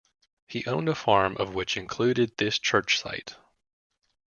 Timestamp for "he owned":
0.47-0.89